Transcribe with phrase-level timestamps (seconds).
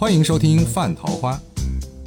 [0.00, 1.36] 欢迎收听《范桃花》。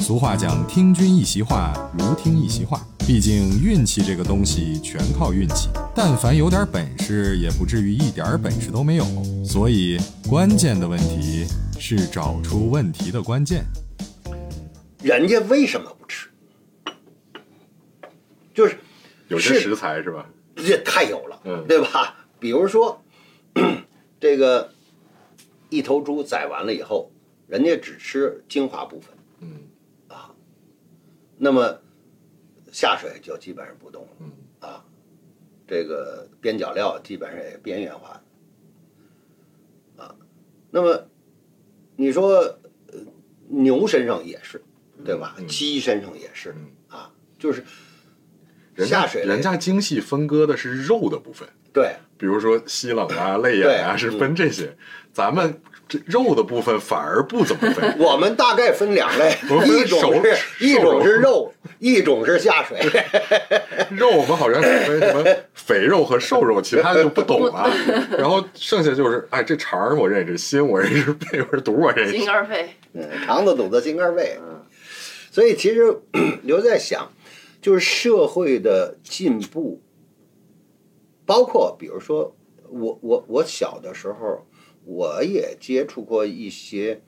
[0.02, 2.80] 俗话讲“听君一席话，如听一席话”。
[3.06, 9.04] 毕竟运气这个东西全靠运气，但凡有点本事，也不至于一点本事都没有。
[9.44, 10.00] 所以，
[10.30, 11.46] 关键的问题
[11.78, 13.66] 是找出问题的关键。
[15.04, 16.30] 人家为什么不吃？
[18.54, 18.78] 就是
[19.28, 20.26] 有些食材是吧？
[20.56, 22.26] 这太有了，嗯对吧？
[22.40, 23.04] 比如说，
[24.18, 24.72] 这个
[25.68, 27.11] 一头猪宰完了以后，
[27.52, 29.68] 人家只吃精华部分，嗯。
[31.44, 31.82] 那么
[32.72, 34.32] 下水就基本上不动了，嗯。
[34.62, 34.86] 啊，
[35.68, 38.22] 这个边角料基本上也边缘化
[39.98, 40.16] 了，啊，
[40.70, 41.08] 那么
[41.98, 42.30] 你说、
[42.88, 43.00] 呃
[43.50, 44.64] 牛身上也是，
[45.04, 45.36] 对吧？
[45.38, 45.46] 嗯。
[45.48, 46.72] 鸡身上也是嗯。
[46.88, 47.66] 啊，就是
[48.76, 54.78] 人家下水类人家精细分割的是肉的部分，对比如说西冷啊、 肋眼啊对是分这些，
[55.12, 55.60] 咱们
[55.92, 57.96] 这肉的部分反而不怎么分。
[58.00, 62.80] 我们大概分两类我， 们一种手是一种是肉，一种是下水。
[63.92, 67.70] 肉我们好像只分什么肥肉和瘦肉，其他的就不懂了。
[68.18, 72.28] 然后剩下就是，哎，这肠儿我认识，心我认识，肺或者肚我认识心识。
[72.28, 74.40] 肝肺，嗯，肠子、肚子、心肝肺。
[75.30, 75.94] 所以其实
[76.44, 77.12] 刘在想，
[77.62, 79.82] 就是社会的进步，
[81.26, 82.36] 包括比如说
[82.70, 84.46] 我我我小的时候，
[84.84, 87.02] 我也接触过一些，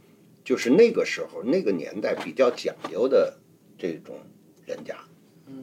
[0.43, 3.38] 就是那个时候那个年代比较讲究的
[3.77, 4.15] 这种
[4.65, 4.97] 人家，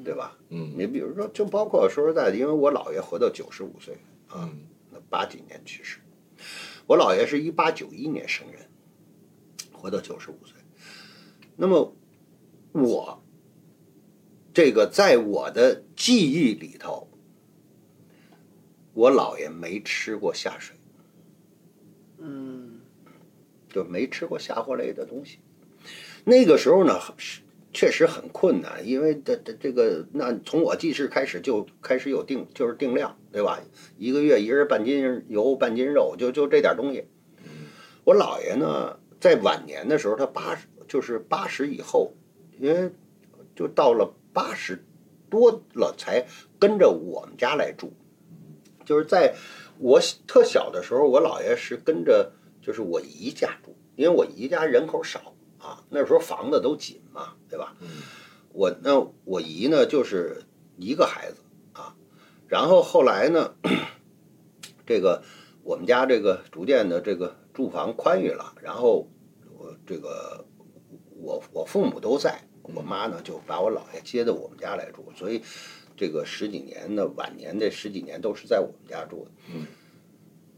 [0.05, 0.37] 对吧？
[0.49, 3.97] 嗯你比如说，就包括说实在的，因为我姥爷活到九十五岁，
[4.29, 4.51] 啊
[4.91, 6.01] 那八几年去世，
[6.87, 8.69] 我姥爷是一八九一年生人，
[9.73, 10.57] 活到九十五岁。
[11.57, 11.95] 那么
[12.73, 13.23] 我
[14.53, 17.09] 这个在我的记忆里头，
[18.95, 20.75] 我姥爷没吃过下水，
[22.21, 22.81] 嗯，
[23.69, 25.39] 就没吃过下货类的东西。
[26.25, 27.41] 那个时候呢，是
[27.73, 33.61] 确实很困难，因为这这这个，那从我记事开始就开始有定，就是定量，对吧？
[33.97, 37.07] 一个月一人半斤油，半斤肉，就就这点东西。
[38.05, 42.13] 我姥爷呢，在晚年的时候，他八十就是八十以后，
[42.59, 42.91] 因为
[43.55, 44.85] 就到了八十
[45.31, 46.27] 多了才
[46.59, 47.93] 跟着我们家来住，
[48.85, 49.35] 就是在
[49.81, 57.75] 我特小的时候，我姥爷是跟着就是我姨家住，因为我姨家人口少啊，那时候房子都紧嘛，对吧？
[58.53, 60.43] 我那我姨呢就是
[60.77, 61.39] 一个孩子
[61.73, 61.97] 啊，
[62.47, 63.55] 然后后来呢，
[64.85, 65.23] 这个
[65.63, 69.09] 我们家这个逐渐的这个住房宽裕了，然后
[69.57, 70.45] 我这个
[71.17, 75.43] 我我父母都在，我妈呢就把我姥爷接到我们家来住，所以
[76.01, 79.31] 这个十几年的晚年这十几年都是在我们家住的。
[79.53, 79.67] 嗯，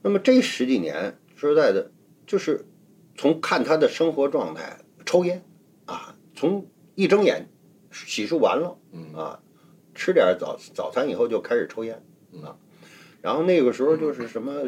[0.00, 1.91] 那么这十几年说实在的，
[2.25, 2.64] 就是
[3.16, 5.44] 从看他的生活状态，抽烟
[5.86, 7.48] 啊，从一睁眼
[7.91, 9.42] 洗漱完了嗯啊，
[9.97, 12.00] 吃点早早餐以后就开始抽烟
[12.44, 12.56] 啊，
[13.20, 14.62] 然后那个时候就是什么。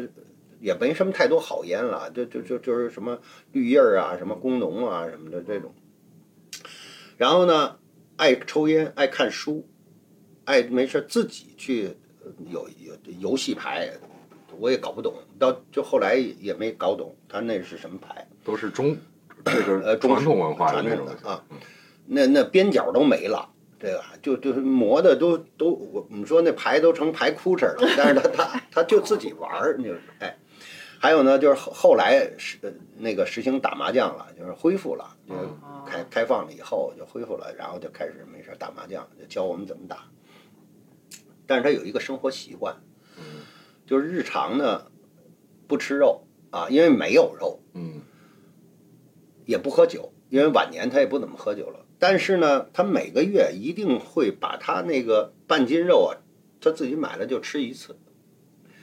[0.61, 3.19] 也没什么太多好烟了，就就就就是什么
[3.51, 5.75] 绿叶儿啊，什么工农啊什么的这种。
[7.17, 7.77] 然后呢，
[8.15, 9.67] 爱抽烟，爱看书，
[10.45, 13.91] 爱没事自己去呃有有游戏牌，
[14.57, 18.95] 我也搞不懂，到就后来也没搞懂他那是什么牌，都是中
[19.43, 19.51] 这
[19.81, 21.43] 呃，中个传统文化的传那种统的啊，
[22.05, 30.37] 那那边角都没了，这个就就是磨的都都我我们说那牌都成牌哭哧了，但是他他他就自己玩儿，就是哎，
[30.99, 35.41] 还有呢，就是后后来是呃那个实行打麻将了，就是恢复了，就是
[35.85, 40.05] 开开放了以后就恢复了，然后就开始没事儿打麻将，就教我们怎么打。
[41.47, 42.75] 但是他有一个生活习惯，
[43.85, 44.87] 就是日常呢
[45.67, 48.01] 不吃肉啊，因为没有肉，嗯。
[49.45, 51.85] 也不喝酒，因为晚年他也不怎么喝酒了。
[51.99, 56.17] 但是呢，他每个月一定会把他那个半斤肉啊，
[56.59, 57.95] 他自己买了就吃一次，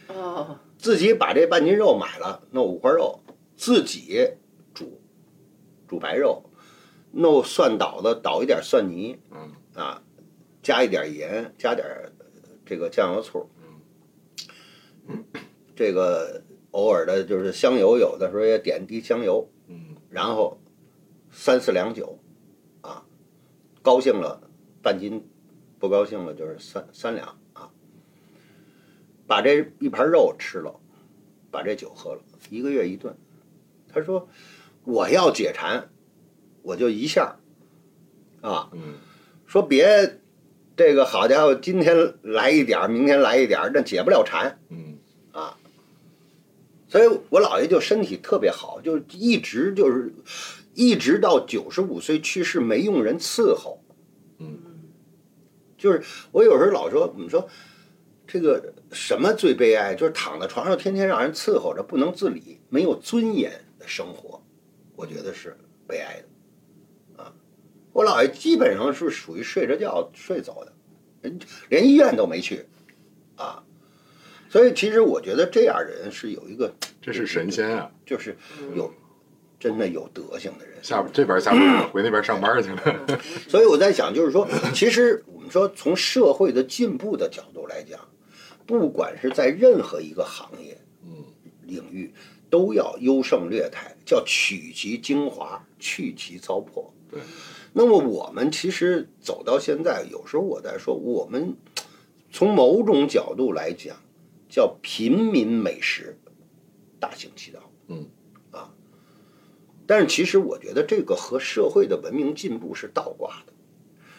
[0.07, 3.19] 哦，自己把这半斤肉买了，弄五花肉，
[3.57, 4.35] 自己
[4.73, 5.01] 煮，
[5.89, 6.45] 煮白肉，
[7.11, 9.53] 弄蒜捣的，捣一点蒜泥，嗯。
[9.75, 10.01] 啊，
[10.63, 12.12] 加一点盐，加点儿
[12.65, 13.49] 这个酱油醋，
[15.75, 20.61] 这个偶尔的就是香油，有的时候也点滴香油，嗯然后
[21.31, 22.19] 三四两酒，
[22.81, 23.05] 啊，
[23.83, 24.49] 高兴了
[24.83, 25.27] 半斤，
[25.79, 27.71] 不高兴了就是三三两啊。
[29.27, 30.79] 把这一盘肉吃了，
[31.51, 33.17] 把这酒喝了，一个月一顿。
[33.89, 34.29] 他说
[34.85, 35.91] 我要解馋，
[36.63, 38.95] 我就一下儿啊，嗯
[39.47, 40.21] 说别
[40.77, 44.59] 这个好家伙，今天来一点儿，明天来一点儿，那解不了馋。
[44.71, 44.99] 嗯
[45.33, 45.59] 啊
[46.89, 50.13] 所以我姥爷就身体特别好，就一直就是
[50.75, 53.83] 一直到九十五岁去世没用人伺候。
[54.39, 54.59] 嗯，
[55.79, 56.03] 就是
[56.33, 57.49] 我有时候老说，我们说
[58.27, 64.43] 这个什么最悲哀，就是躺在床上天天让人伺候着，不能自理，没有尊严的生活，
[64.95, 66.29] 我觉得是悲哀的。
[67.93, 70.73] 啊，我姥爷基本上是属于睡着觉睡走的，
[71.21, 72.67] 人连医院都没去，
[73.37, 73.63] 啊。
[74.49, 78.37] 所以其实我觉得这样人是有一个，这是神仙啊，就是
[78.75, 78.93] 有
[79.59, 80.77] 真的有德行的人。
[80.83, 83.19] 下这边下班了， 回那边上班去了。
[83.49, 87.99] 所以我在想，就是说，其实我们说从社会的进步的角度来讲，
[88.67, 91.25] 不管是在任何一个行业、嗯
[91.65, 92.13] 领域，
[92.51, 96.91] 都要优胜劣汰，叫取其精华，去其糟粕。
[97.11, 97.21] 对。
[97.73, 101.57] 那么我们其实走到现在，有时候我在说，我们
[102.31, 103.97] 从某种角度来讲，
[104.49, 106.19] 叫平民美食
[107.01, 107.71] 大行其道。
[107.89, 108.07] 嗯。
[108.51, 108.73] 啊。
[109.87, 113.53] 但是其实我觉得这个和社会的文明进步是倒挂的。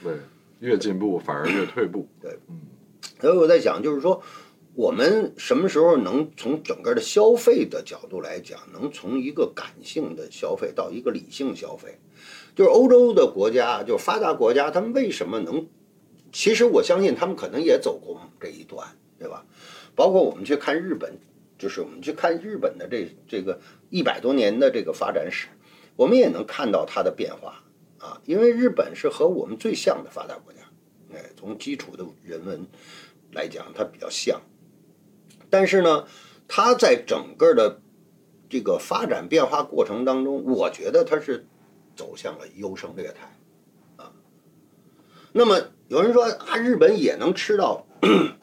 [0.04, 0.18] 对，
[0.60, 2.08] 越进步反而越退步。
[2.20, 2.60] 对，嗯，
[3.22, 4.22] 所以我在想，就是说，
[4.74, 12.00] 我们什么时候能从整个的消费的角度来讲，能从一个感性的消费到一个理性消费？
[12.56, 15.68] 就是欧洲的国家，就是发达国家，他们为什么能？
[16.32, 18.88] 其实我相信他们可能也走过这一段，
[19.20, 19.46] 对吧？
[19.96, 21.18] 包括我们去看日本，
[21.60, 23.60] 就是我们去看日本的这这个
[23.92, 25.48] 一百多年的这个发展史，
[25.96, 27.64] 我们也能看到它的变化
[28.00, 28.20] 啊。
[28.26, 30.60] 因为日本是和我们最像的发达国家，
[31.14, 32.66] 哎，从基础的人文
[33.32, 34.42] 来讲，它比较像。
[35.52, 36.08] 但是呢，
[36.48, 37.80] 它在整个的
[38.50, 41.46] 这个发展变化过程当中，我觉得它是
[41.96, 43.38] 走向了优胜劣汰
[43.98, 44.12] 啊。
[45.32, 47.86] 那么有人说啊，日本也能吃到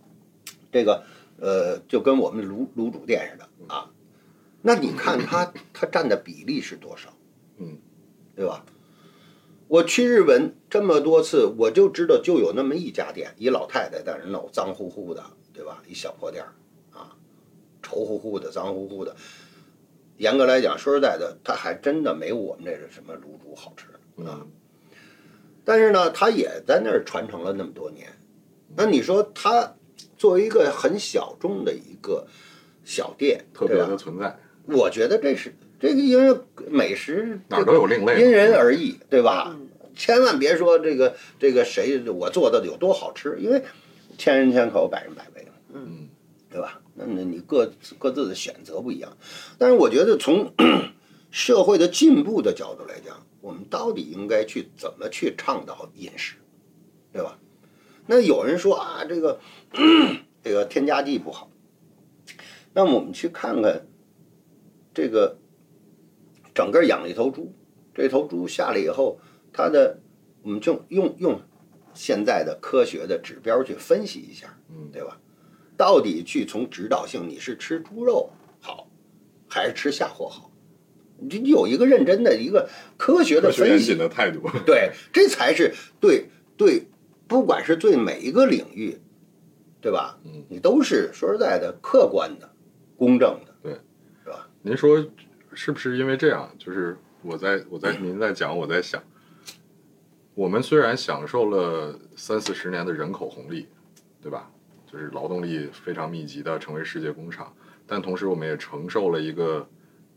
[0.72, 1.04] 这个
[1.38, 3.90] 呃，就跟我们卤卤煮店似的啊。
[4.62, 7.12] 那你看它它 占的比例是多少？
[7.58, 7.78] 嗯，
[8.36, 8.64] 对吧？
[9.68, 15.80] 我去日本这么多次，我就知道就有那么一家店，一老太太在那弄，脏乎乎的，对吧？
[15.86, 16.52] 一小破店儿
[16.92, 17.16] 啊，
[17.80, 19.14] 稠乎乎的，脏乎乎的。
[20.20, 23.86] 严格来讲，说实在的，它还真的没我们这个什么卤煮好吃
[24.22, 24.46] 啊。
[25.64, 28.06] 但是呢，它也在那儿传承了那么多年。
[28.76, 29.74] 那你说，它
[30.18, 32.26] 作为一个很小众的一个
[32.84, 36.38] 小店，特别的存在，我觉得这是这个，因为
[36.68, 39.56] 美食哪儿都有另类因人而异，对吧？
[39.58, 43.62] 嗯千万别说这个这个谁我做的有多好吃，因为
[44.16, 46.08] 千人千口，百人百味嘛，嗯，
[46.50, 46.80] 对吧？
[47.00, 49.16] 那那你各各自的选择不一样，
[49.56, 50.52] 但是我觉得从
[51.30, 56.36] 社会的进步的角度来讲，我们到底应该去怎么去倡导饮食，
[57.12, 57.38] 对吧？
[58.06, 59.40] 那有人说啊，这个
[60.42, 61.50] 这个添加剂不好，
[62.74, 63.86] 那么我们去看看
[64.92, 65.38] 这个
[66.54, 67.54] 整个养了一头猪，
[67.94, 69.20] 这头猪下来以后，
[69.52, 70.00] 它的
[70.42, 71.40] 我们就用用
[71.94, 75.20] 现在的科学的指标去分析一下，嗯对吧？
[75.80, 78.28] 到底去从指导性，你是吃猪肉
[78.60, 78.86] 好，
[79.48, 80.50] 还是吃下货好？
[81.16, 82.68] 你有一个认真的一个
[82.98, 84.46] 科学的分析，的态度。
[84.66, 86.86] 对，这才是对对，
[87.26, 89.00] 不管是对每一个领域，
[89.80, 90.18] 对吧？
[90.22, 92.50] 嗯，你都是说实在的，客观的、
[92.98, 93.54] 公正的。
[93.62, 93.72] 对，
[94.22, 95.02] 是吧您说
[95.54, 96.54] 是不是因为这样？
[96.58, 99.02] 就是我在我在您在讲，我在想，
[100.34, 103.66] 我们虽然享受了三四十年的人口红利，
[104.20, 104.50] 对吧？
[104.90, 107.54] 就是劳动力非常密集的成为世界工厂，
[107.86, 109.68] 但同时我们也承受了一个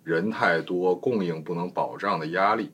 [0.03, 2.71] 人太多、供应不能保障的压力。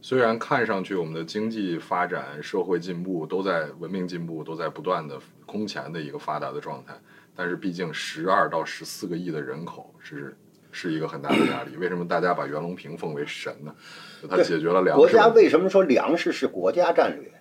[0.00, 6.94] 虽然看上去我们的经济发展、社会进步都在文明进步都在不断的空前的一个发达的状态，
[7.34, 10.36] 但是毕竟十二到十四个亿的人口是
[10.70, 11.76] 是一个很大的压力。
[11.76, 13.74] 为什么大家把袁隆平奉为神呢？
[14.22, 17.37] 就他解决了粮食国家为什么说粮食是国家战略？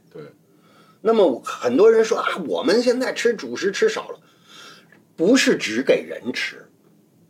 [1.08, 4.20] 对，那么很多人说啊，我们现在吃主食吃少了，
[5.16, 6.68] 不是只给人吃，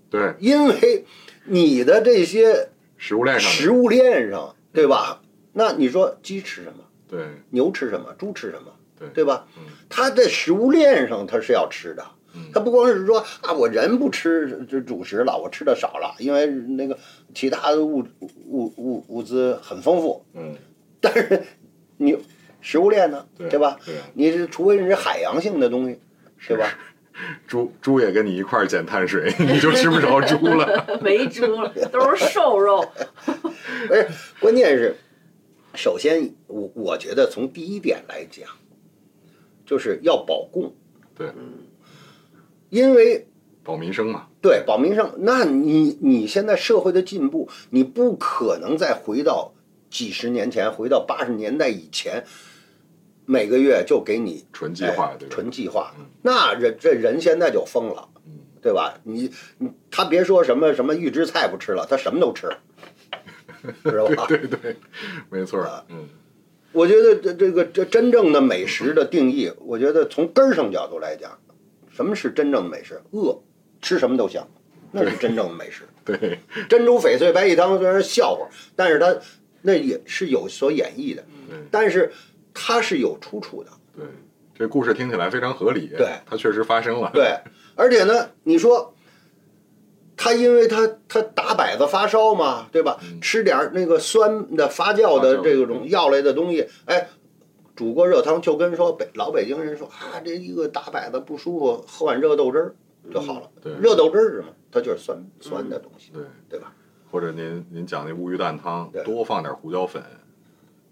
[0.09, 0.33] 对。
[0.39, 1.05] 因为
[1.45, 5.21] 你的这些食物链上食物链上，对吧？
[5.53, 6.83] 那你说鸡吃什么？
[7.07, 7.25] 对。
[7.51, 8.13] 牛吃什么？
[8.17, 8.73] 猪吃什么？
[8.97, 9.07] 对。
[9.09, 9.47] 对吧？
[9.57, 9.63] 嗯？
[9.87, 12.03] 它在食物链上它是要吃的，
[12.33, 12.49] 嗯。
[12.51, 16.97] 它不光是说啊，我人不吃这主食了，我吃的少了，因为那个
[17.35, 17.99] 其他的物
[18.47, 20.55] 物物物资很丰富，嗯。
[20.99, 21.43] 但是
[21.97, 22.17] 你
[22.67, 23.79] 食物链呢，对吧？
[24.13, 25.97] 你是除非是海洋性的东西，
[26.49, 26.67] 对吧？
[27.47, 30.85] 猪猪也跟你一块儿捡碳水，你就吃不着猪了。
[31.01, 32.85] 没猪了，都是瘦肉。
[33.87, 34.05] 不是，
[34.41, 34.97] 关键是，
[35.75, 38.49] 首先我我觉得从第一点来讲，
[39.65, 40.75] 就是要保供，
[41.15, 41.29] 对，
[42.69, 43.25] 因为
[43.63, 45.13] 保民生嘛，对，保民生。
[45.19, 49.53] 那你你现在社会的进步，你不可能再回到
[49.89, 52.25] 几十年前，回到八十年代以前，
[53.29, 55.35] 每个月就给你纯计划，哎对吧？
[55.35, 56.05] 纯计划嗯。
[56.21, 58.31] 那人这人现在就疯了，嗯
[58.61, 58.99] 对吧？
[59.03, 62.49] 你你他别说什么什么预制菜不吃了，他什么都吃，
[63.83, 64.25] 知道吧？
[64.29, 64.75] 对对，
[65.29, 66.07] 没错啊，嗯
[66.71, 71.37] 我觉得这这个这真正的美食的定义，我觉得从根儿上角度来讲，
[71.89, 73.01] 什么是真正的美食？
[73.11, 73.37] 饿，
[73.81, 74.47] 吃什么都香，
[74.91, 75.83] 那是真正的美食。
[76.05, 79.17] 对，珍珠翡翠白玉汤虽然是笑话，但是它
[79.61, 82.11] 那也是有所演绎的，对但是
[82.57, 83.69] 它是有出处的。
[83.95, 84.05] 对，
[84.55, 87.37] 这故事听起来非常合理，对，它确实发生了，对，
[87.75, 88.93] 而且呢，你说
[90.15, 92.97] 他因为他他打摆子发烧嘛，对吧？
[93.03, 97.07] 嗯吃点儿那个酸的发酵的这种药类的东西，哎，
[97.75, 102.75] 煮过热汤就跟说北老北京人说啊，这一个打摆子不舒服，喝碗热豆汁儿
[103.13, 103.49] 就好了。
[103.61, 104.47] 对热豆汁儿是什么？
[104.71, 106.73] 它就是酸酸的东西，对，对吧？
[107.09, 110.03] 或者您您讲那乌鱼蛋汤对，多放点胡椒粉，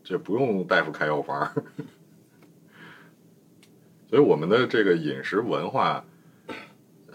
[0.05, 1.51] 这不用大夫开药方。
[4.07, 6.05] 所以我们的这个饮食文化，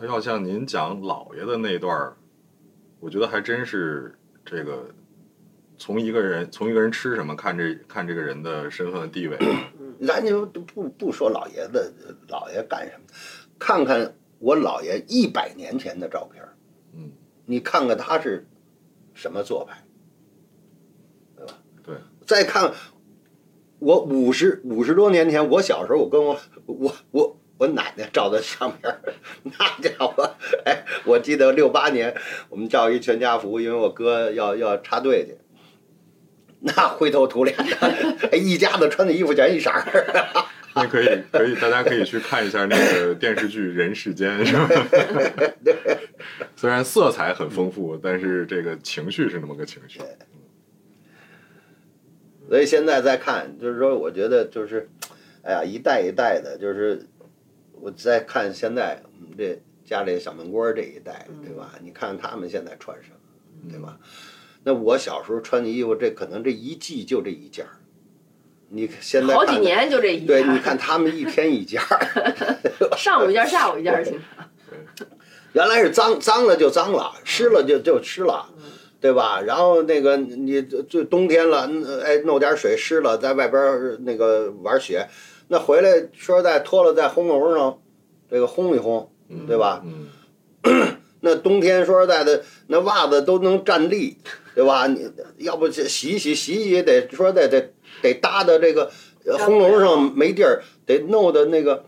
[0.02, 2.16] 要像您讲老爷的那段儿，
[2.98, 4.90] 我觉得还真是这个
[5.78, 9.38] 从一个人从一个人吃什么看这看这个人的身份和地位。
[10.04, 11.94] 咱就不不说老爷子
[12.28, 13.04] 老爷干什么，
[13.58, 16.42] 看看我姥爷一百年前的照片
[16.92, 17.12] 嗯，
[17.46, 18.44] 你看看他是
[19.14, 19.84] 什么做派。
[22.30, 22.72] 再看
[23.80, 29.00] 我五十五十多年前，我小时候，我跟我我我我奶奶照的相片，
[29.42, 32.14] 那家伙，哎，我记得六八年
[32.48, 35.38] 我们照一全家福，因为我哥要要插队去。
[36.60, 37.76] 那灰头土脸的，
[38.30, 39.82] 哎一家子穿的衣服全一色儿。
[40.76, 44.68] 那可以可以，大家可以去看一下那个电视剧《人世间》，是吧？
[46.54, 49.98] 虽然色彩很丰富，但是这个情绪是那么个情绪。
[52.50, 54.90] 所以现在再看，就是说，我觉得就是，
[55.42, 57.06] 哎呀，一代一代的，就是
[57.80, 61.74] 我再看现在我们这家里小闷锅这一代，对吧？
[61.80, 63.96] 你看他们现在穿什么，对吧？
[64.64, 67.70] 那我小时候穿的衣服，这可能这一季就这一件儿。
[68.68, 72.66] 你现在好几年就这一对，件对你看他们一天一件儿，
[72.98, 75.06] 上午一件儿，下午一件儿，经常。
[75.54, 78.52] 原来是脏脏了就脏了，湿了就就湿了，
[79.00, 79.40] 对吧？
[79.40, 85.08] 然后那个你最冬天了，嗯哎，弄点水湿了，在外边那个玩雪，
[85.48, 87.78] 那回来说实在脱了再烘笼上，
[88.30, 89.82] 这个烘一烘，嗯对吧？
[89.84, 90.08] 嗯，
[91.20, 94.18] 那冬天说实在的，那袜子都能站立，
[94.54, 94.86] 对吧？
[94.86, 98.90] 你要不洗一洗，洗洗得说得得得搭到这个
[99.24, 101.84] 呃烘笼上没地儿，得弄的那个，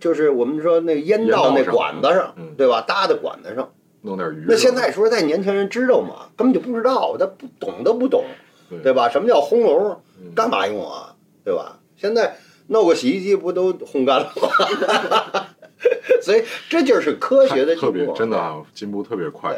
[0.00, 2.80] 就是我们说那个烟道那管子上，嗯对吧？
[2.82, 3.72] 搭在管子上。
[4.02, 4.44] 弄点鱼。
[4.48, 6.28] 那现在说实在，年轻人知道吗？
[6.36, 8.24] 根本就不知道，他不懂都不懂，
[8.68, 9.08] 对对吧？
[9.08, 10.00] 什么叫烘笼？
[10.20, 11.14] 嗯干嘛用啊？
[11.44, 11.78] 对吧？
[11.96, 12.36] 现在
[12.68, 15.46] 弄个洗衣机不都烘干了吗？
[16.22, 19.54] 所以这就是科学的进步，别真的啊，进步特别快，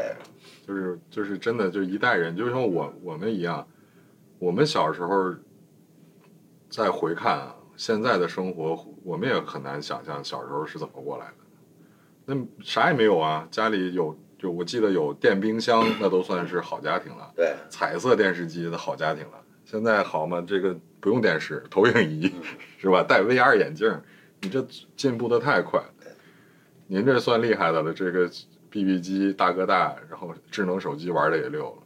[0.66, 3.66] 就是就是真的，就一代人，就像我我们一样，
[4.38, 5.34] 我们小时候
[6.68, 11.32] 再回看啊，现在的生活，我们也很难想象小时候是怎么过来的。
[12.26, 17.52] 那啥也没有啊，家里有就我记得有电冰箱，那都算是好家庭了，对。
[17.68, 19.32] 彩色电视机的好家庭了。
[19.66, 20.42] 现在好嘛？
[20.46, 22.32] 这个不用电视，投影仪
[22.78, 23.04] 是吧？
[23.06, 24.00] 戴 VR 眼镜，
[24.40, 24.66] 你这
[24.96, 25.90] 进步的太快了。
[26.86, 28.30] 您这算厉害的了，这个
[28.70, 31.82] BB 机大哥大，然后智能手机玩的也溜了。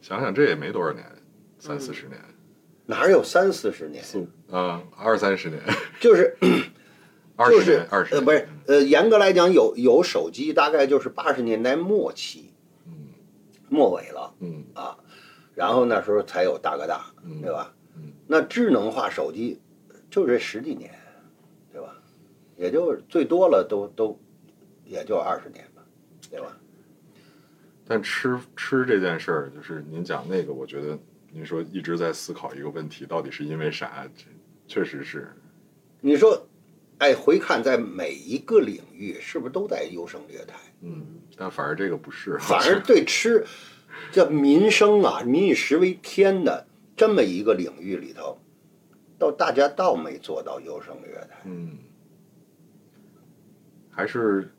[0.00, 1.04] 想想这也没多少年，
[1.58, 2.18] 三四十年，
[2.86, 4.02] 哪有三四十年？
[4.50, 5.62] 啊二三十年，
[6.00, 6.34] 就是
[7.40, 12.50] 二十就是二十呃不是呃，严格来讲有有手机，大概就是八十年代末期，
[12.86, 12.92] 嗯
[13.68, 14.98] 末尾了，嗯啊
[15.54, 18.12] 然后那时候才有大哥大，嗯对吧嗯？
[18.26, 19.58] 那智能化手机
[20.10, 20.90] 就这十几年，
[21.72, 21.96] 对吧？
[22.56, 24.18] 也就最多了都都
[24.84, 25.82] 也就二十年吧，
[26.30, 26.56] 对吧？
[27.86, 30.98] 但吃吃这件事儿，就是您讲那个，我觉得
[31.32, 34.06] 您说一直在思考一个问题，到底是因为啥？
[34.14, 34.24] 这
[34.68, 35.34] 确实是，
[36.00, 36.46] 你说，
[37.00, 40.54] 哎，回看在每一个领域，是不是都在优胜劣汰？
[40.82, 41.02] 嗯，
[41.34, 43.42] 但反而这个不是，反而对吃，
[44.12, 48.38] 这民生啊，民以食为天的这么一个领域里头，
[49.18, 51.38] 到大家倒没做到优胜劣汰。
[51.46, 51.78] 嗯，
[53.90, 54.52] 还是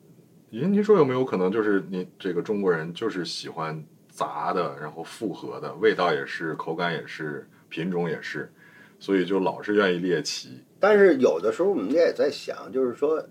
[0.49, 8.51] 您您说有没有可能就是你这个中国人就是喜欢杂的，然后复合的，味道也是，口感也是，品种也是，
[8.99, 10.63] 所以就老是愿意猎奇。
[10.81, 13.23] 但是有的时候我们也在想，就是说，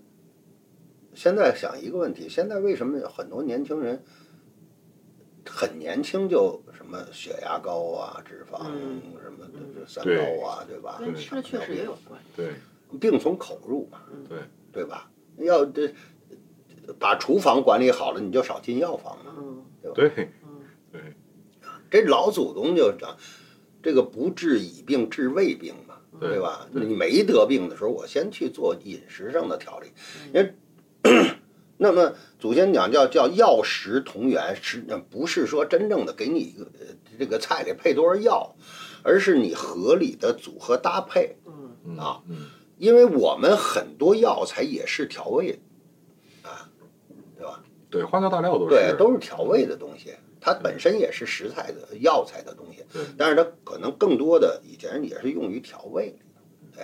[1.13, 4.01] 现在想一个问题，现在为什么有很多年轻人
[5.45, 10.97] 很年轻就什么血压高啊、脂肪嗯什么的这三高啊，对吧？
[10.99, 12.19] 跟吃的确实也有关。
[12.35, 12.53] 对
[12.99, 14.39] 病从口入嘛，对
[14.71, 15.11] 对吧？
[15.37, 15.93] 要这
[16.99, 19.33] 把厨房管理好了，你就少进药房嘛。
[19.37, 20.09] 嗯对
[20.43, 21.01] 嗯对，
[21.89, 23.17] 这老祖宗就讲，
[23.81, 25.90] 这个不治已病治未病嘛，
[26.21, 26.65] 对对吧？
[26.71, 29.87] 对你没得病的时候，我先去做饮食上的调理，
[30.23, 30.55] 嗯因为。
[31.83, 36.85] 那么祖先讲叫叫药食同源，是不是说真正的给你一个呃
[37.17, 38.55] 这个菜里配多少药，
[39.01, 41.37] 而是你合理的组合搭配。
[41.47, 42.45] 嗯嗯啊嗯
[42.77, 45.59] 因为我们很多药材也是调味，
[46.43, 46.69] 啊，
[47.35, 47.63] 对吧？
[47.89, 56.13] 对，花椒大料都是对，都是调味的东西，它本身也是食材的药材的东西，对但是它可能更多的以前也是用于调味
[56.73, 56.83] 对。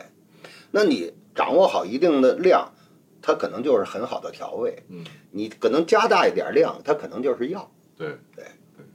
[0.71, 2.71] 那你掌握好一定的量，
[3.21, 7.69] 它可能就是很好的调味，嗯你可能加大一点量，它可能就是药。
[7.95, 8.45] 对对
[8.75, 8.85] 对，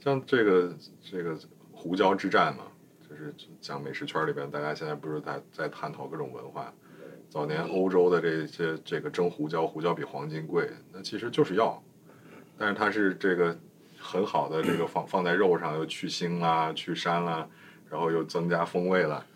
[0.00, 1.38] 像这个这个
[1.72, 2.64] 胡椒之战嘛，
[3.08, 6.74] 就是讲美食圈里边，大家现在不是在在探讨各种文化。
[7.30, 11.82] 早年欧洲的这些这个蒸胡椒，胡椒比黄金贵，那其实就是药，
[12.56, 13.54] 但是它是这个
[14.10, 17.46] 很好的这个放放在肉上，又去腥啦、去膻啦，
[17.90, 19.26] 然后又增加风味了。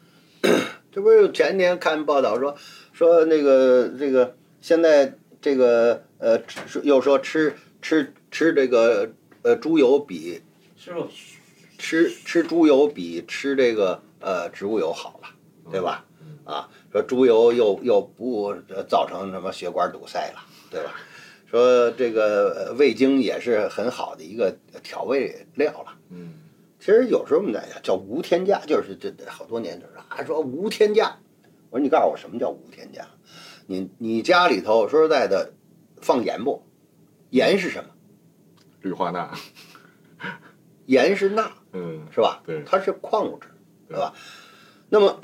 [0.91, 2.57] 这不是前天看报道说
[2.93, 6.41] 说那个这个现在这个呃
[6.83, 9.11] 又说吃吃吃这个
[9.43, 10.41] 呃猪油比
[10.75, 11.07] 是肉
[11.77, 15.29] 吃吃猪油比吃这个呃植物油好了，
[15.71, 16.05] 对吧？
[16.45, 20.95] 啊，说猪油又又不呃造成什么血管堵塞了，对吧？
[21.53, 25.95] 说这个呃味精也是很好的一个调味料了。
[26.11, 26.33] 嗯
[26.81, 31.17] 其实有时候我们在讲叫无添加，就是这这好多年就是啊说无添加。
[31.71, 33.07] 我说你告诉我什么叫无添加？
[33.67, 35.53] 你你家里头说实在的
[36.01, 36.65] 放盐不？
[37.31, 37.91] 盐是什么？
[38.81, 39.33] 氯化钠，
[40.87, 42.43] 盐是钠，嗯是吧？
[42.45, 43.47] 对它是矿物质，
[43.89, 44.13] 对对吧？
[44.89, 45.21] 那么，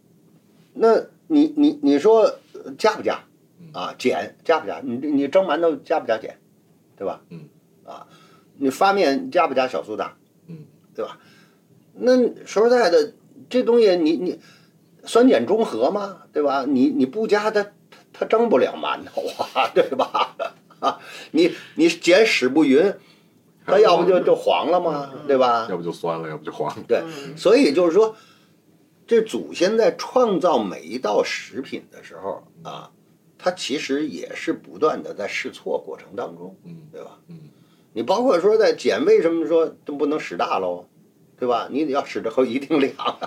[0.72, 2.22] 那你你你说
[2.54, 3.35] 呃加不加嗯
[3.76, 3.94] 啊？
[3.98, 4.80] 碱加不加？
[4.82, 6.36] 你你蒸馒头加不加碱？
[6.96, 7.20] 对吧？
[7.30, 7.48] 嗯
[7.84, 8.06] 啊，
[8.56, 10.16] 你发面加不加小苏打？
[10.48, 11.18] 嗯，对吧？
[11.92, 13.12] 那说实在的，
[13.48, 14.40] 这东西你你
[15.04, 16.64] 酸碱中和嘛，对吧？
[16.66, 17.66] 你你不加它，
[18.12, 19.22] 它蒸不了馒头
[19.54, 20.36] 啊， 对吧？
[20.80, 20.98] 啊，
[21.30, 22.94] 你你碱使不匀，
[23.64, 25.10] 它要不就就黄了嘛？
[25.26, 25.66] 对吧？
[25.70, 26.82] 要不就酸了，要不就黄了。
[26.88, 28.14] 对，嗯所以就是说，
[29.06, 32.90] 这祖先在创造每一道食品的时候啊，
[33.38, 37.18] 他其实也是不断的在试错过程当中，嗯对吧？
[37.28, 37.38] 嗯
[37.92, 40.86] 你包括说在碱，为什么说都不能使大喽？
[41.38, 41.68] 对吧？
[41.70, 43.18] 你得要使到一定量啊。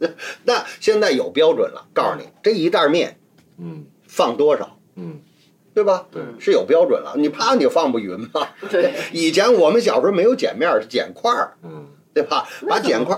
[0.44, 3.18] 那现在有标准了，告诉你这一袋面
[3.58, 5.20] 嗯放多少，嗯，
[5.74, 6.06] 对吧？
[6.10, 8.48] 对，是有标准了，你怕你放不匀吗？
[8.70, 12.46] 对， 以前我们小时候没有碱面，是碱块儿，嗯，对吧？
[12.68, 13.16] 把碱块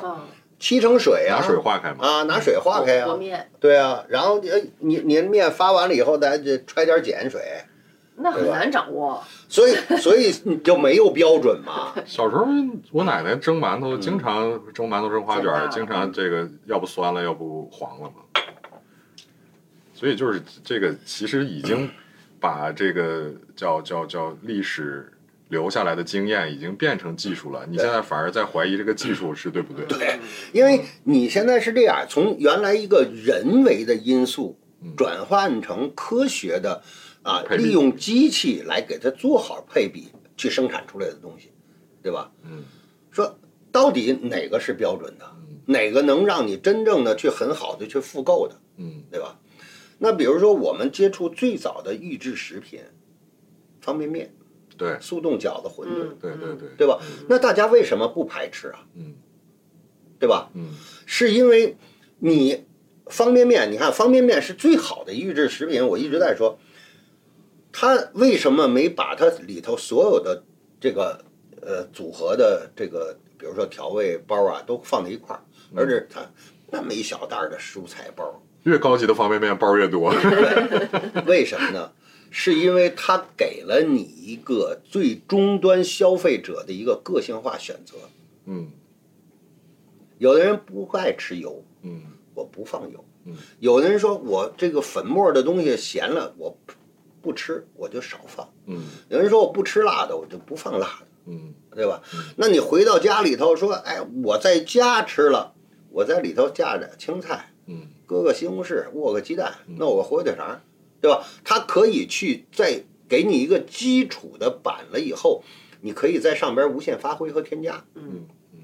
[0.61, 2.07] 沏成水啊，拿水化开嘛。
[2.07, 7.41] 啊，拿水化开啊，和面，对啊，然后呃，你你面发完了以后，咱就揣点碱水，
[8.17, 9.25] 那很难掌握。
[9.49, 11.95] 所以所以你就没有标准嘛。
[12.05, 12.47] 小时候
[12.93, 18.17] 我奶奶蒸馒头，经常蒸馒头、蒸花卷经常这个要不酸了，要不黄了嘛。
[19.95, 21.91] 所以就是这个，其实已经
[22.39, 25.13] 把这个叫叫叫历史
[25.51, 27.67] 留下来的经验，已经变成技术了。
[27.69, 29.85] 你现在反而在怀疑这个技术是对不对？
[29.87, 30.19] 对，
[30.53, 36.83] 因为你现在是这样，从原来一个人为的因素嗯转换成科学的
[37.23, 41.53] 啊，利用机器来给它做好配比，去生产出来的东西，
[42.03, 42.33] 对吧？
[42.45, 42.65] 嗯
[43.11, 43.39] 说
[43.73, 49.39] 到底哪个是标准的，嗯哪个能让你真正的去很好的去复购的，嗯对吧？
[49.99, 52.81] 那比如说我们接触最早的预制食品，
[53.83, 54.33] 方便面、
[54.81, 56.99] 对速冻饺子、馄饨，嗯，对对对，对吧？
[57.29, 58.81] 那大家为什么不排斥啊？
[58.97, 59.15] 嗯
[60.19, 60.51] 对吧？
[60.55, 61.77] 嗯是因为
[62.19, 62.65] 你
[63.07, 66.59] 方便面，你看方便面是最好的预制食品，我一直在说，
[67.73, 70.43] 它为什么没把它里头所有的
[70.81, 71.23] 这个
[71.61, 75.41] 呃组合的这个，比如说调味包啊，都放在一块儿，
[75.75, 76.21] 而是它
[76.71, 80.15] 那么一小袋的蔬菜包，越高级的方便面包越多。
[81.27, 81.93] 为什么呢？
[82.31, 87.97] 是因为它给了你一个最终端消费者的一个个性化选择。
[88.47, 88.71] 嗯。
[90.19, 92.03] 有的人不爱吃油，嗯。
[92.35, 93.05] 我不放油。
[93.25, 93.37] 嗯。
[93.59, 96.73] 有的人说我这个粉末的东西咸了，我不
[97.21, 98.49] 不吃，我就少放。
[98.67, 98.85] 嗯。
[99.09, 101.53] 有人说我不吃辣的，我就不放辣的，嗯。
[101.75, 102.03] 对吧？
[102.37, 105.55] 那你回到家里头说，哎，我在家吃了，
[105.91, 107.89] 我在里头加点青菜，嗯。
[108.07, 110.61] 搁个西红柿，卧个鸡蛋，弄个火腿肠，
[111.01, 111.25] 对吧？
[111.45, 115.43] 它可以去再给你一个基础的版了以后，
[115.81, 117.85] 你可以在上边无限发挥和添加。
[117.95, 118.61] 嗯嗯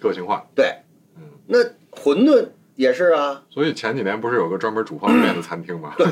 [0.00, 0.46] 个性化。
[0.54, 0.82] 对，
[1.16, 1.58] 嗯，那
[1.90, 5.94] 馄饨也是啊，所以前几年不是有个专门煮方便面的餐厅吗？
[5.96, 6.06] 对。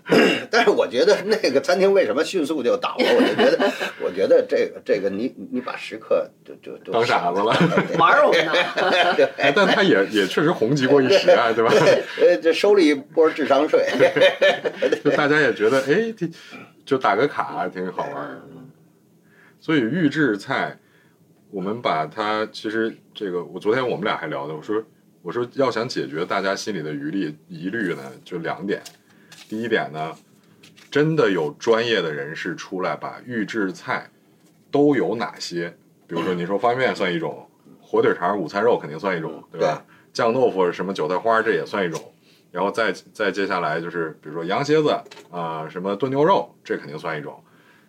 [0.50, 3.04] 但是我觉得那个餐厅为什么迅速就倒了？
[3.04, 3.72] 我就觉得，
[4.02, 6.30] 我觉得这个这个你你把食客
[6.62, 7.46] 就就就当傻子了。
[7.98, 8.52] 玩儿我们呢？
[9.38, 11.72] 哎，但他也也确实红极过一时啊，对吧？
[12.20, 13.86] 呃，这收了一波智商税。
[15.04, 16.32] 就大家也觉得，哎，挺
[16.84, 18.40] 就打个卡挺好玩儿。
[19.60, 20.78] 所以预制菜，
[21.50, 24.82] 我们把它其实这个，我昨天我们俩还聊的，我说
[25.22, 28.80] 我说要想解决大家心里的疑虑疑虑呢，就两点。
[29.48, 30.14] 第一点呢，
[30.90, 34.08] 真的有专业的人士出来把预制菜
[34.70, 35.76] 都有哪些，
[36.08, 37.46] 比如说你说方便面算一种，
[37.80, 39.84] 火腿肠、午餐肉肯定算一种，对吧？
[40.12, 42.00] 酱豆腐什么韭菜花这也算一种，
[42.50, 44.90] 然后再再接下来就是比如说羊蝎子
[45.30, 47.38] 啊、什么炖牛肉这肯定算一种，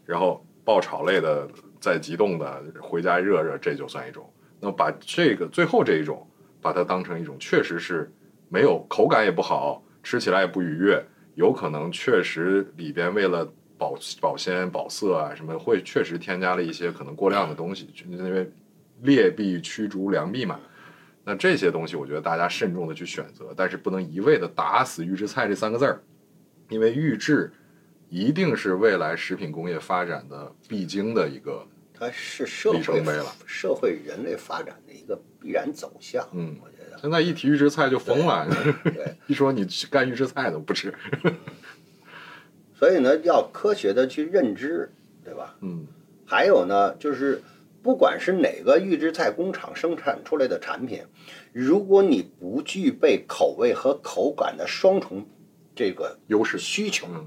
[0.06, 1.48] 然后爆炒类的
[1.80, 4.30] 再急冻的回家热热这就算一种。
[4.60, 6.28] 那把这个最后这一种
[6.62, 8.12] 把它当成一种确实是
[8.50, 11.02] 没有口感也不好，吃起来也不愉悦，
[11.36, 13.50] 有可能确实里边为了
[13.80, 18.52] 保保鲜保色啊什么会确实添加了一些可能过量的东西，就因为
[19.02, 20.60] 劣币驱逐良币嘛。
[21.24, 26.02] 那这些东西，我觉得大家慎重的去选择，但是不能一味的打死预制菜这三个字儿，
[26.70, 27.52] 因为预制
[28.10, 32.80] 一定是未来食品工业发展的必经的一个，它是社会
[33.46, 36.28] 社会人类发展的一个必然走向。
[36.34, 38.48] 嗯我觉得现在一提预制菜就疯了，
[38.84, 40.92] 对， 一说你干预制菜都不吃，
[42.80, 44.90] 所以呢，要科学的去认知，
[45.22, 45.58] 对吧？
[45.60, 45.86] 嗯。
[46.26, 47.42] 还有呢，就是
[47.84, 51.02] 不管是哪个预制菜工厂生产出来的产品，
[51.52, 55.26] 如果你不具备口味和口感的双重
[55.76, 57.26] 这个优势，需求，嗯，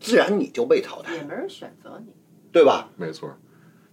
[0.00, 2.12] 自然你就被淘汰，也没人选择你。
[2.50, 2.88] 对吧？
[2.96, 3.36] 没错，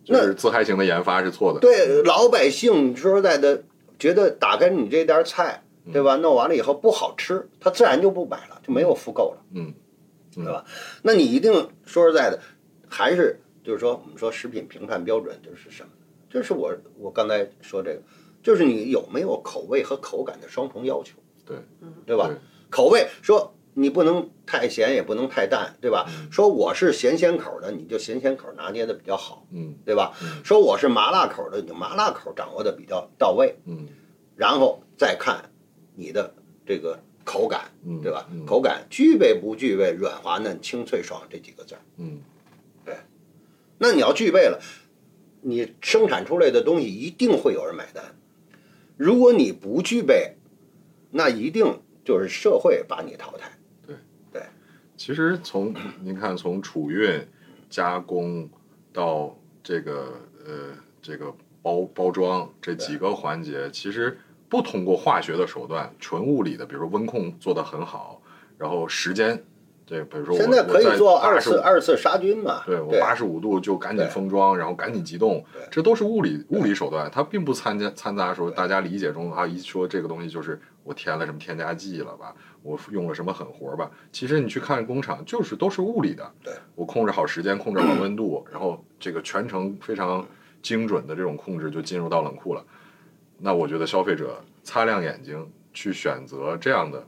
[0.05, 3.63] 就是自嗨型的研发是错的，对老百姓说实在的，
[3.99, 6.15] 觉得打开你这点菜，对吧？
[6.17, 9.73] 弄完了以后不好吃，他自然就不买了，就没有复购了，嗯，
[10.35, 10.65] 对吧？
[11.03, 11.51] 那你一定
[11.85, 12.39] 说实在的，
[12.87, 15.89] 还是就是说，我们说食品评判标准就是什么？
[16.29, 18.01] 就是我我刚才说这个，
[18.41, 21.57] 就是你有没有口味和口感的双重要求，对
[22.05, 22.27] 对吧？
[22.27, 22.37] 对
[22.69, 26.09] 口味说你不能太咸，也不能太淡，对吧？
[26.31, 30.13] 说我是咸鲜口的，你就咸鲜口拿捏的比较好，嗯对吧？
[30.23, 33.87] 嗯说我是麻辣口的，你就麻辣口掌握的比较到位，嗯
[34.37, 35.51] 然后再看
[35.95, 36.33] 你的
[36.65, 38.27] 这个口感，嗯，对吧？
[38.31, 41.81] 嗯口感具备不具备软滑嫩、清脆爽这几个字儿？
[41.97, 42.21] 嗯
[43.83, 44.61] 那你要具备了，
[45.41, 48.15] 你生产出来的东西一定会有人买单。
[48.95, 50.35] 如果你不具备，
[51.09, 53.51] 那一定就是社会把你淘汰。
[53.87, 53.95] 对
[54.31, 54.43] 对
[54.95, 57.27] 其实从您看，从储运、
[57.71, 58.47] 加工
[58.93, 60.13] 到这个
[60.45, 64.15] 呃这个包包装这几个环节，其实
[64.51, 68.21] 不通过化学的手段，纯物理的，比如说温控做得很好，
[68.57, 69.41] 然后时间，
[69.85, 72.61] 对，比如说我现在可以做二次二次杀菌嘛？
[72.65, 83.89] 对我八十五度就赶紧封装，然后赶紧急冻，这都是物理物理手段，它并不参加掺杂说大家理解中啊，一说这个东西就是我添了什么添加剂了吧，我用了什么狠活吧。
[84.11, 90.27] 其实你去看工厂，就是都是物理的，对我控制好时间，控制好温度，然后这个全程非常
[90.61, 92.61] 精准的这种控制就进入到冷库了。
[93.41, 97.05] 那我觉得消费者擦亮眼睛去选择这样的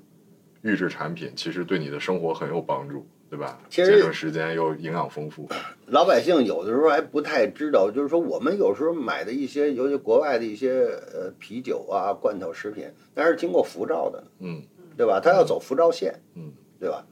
[0.61, 3.59] 预制产品，其实对你的生活很有帮助，对吧？
[3.69, 5.47] 节省时间又营养丰富。
[5.87, 10.71] 老百姓有的时候还不太知道，就是说我们有时候买的一些，尤其国外的一些
[11.13, 14.63] 呃啤酒啊、罐头食品，那是经过辐照的，嗯
[14.95, 15.19] 对吧？
[15.19, 17.05] 它要走辐照线，嗯，对吧？